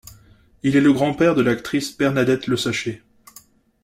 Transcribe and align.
Il 0.63 0.75
est 0.75 0.81
le 0.81 0.93
grand-père 0.93 1.35
de 1.35 1.43
l'actrice 1.43 1.95
Bernadette 1.95 2.47
Le 2.47 2.57
Saché. 2.57 3.03